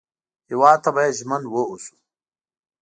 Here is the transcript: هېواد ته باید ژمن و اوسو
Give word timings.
هېواد 0.49 0.77
ته 0.83 0.89
باید 0.95 1.17
ژمن 1.19 1.41
و 1.47 1.53
اوسو 1.69 1.93